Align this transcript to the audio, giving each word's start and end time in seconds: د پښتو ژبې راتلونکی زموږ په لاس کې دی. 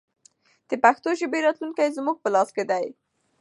د 0.69 0.71
پښتو 0.83 1.09
ژبې 1.19 1.39
راتلونکی 1.47 1.95
زموږ 1.97 2.17
په 2.21 2.29
لاس 2.35 2.49
کې 2.55 2.63
دی. 2.71 2.85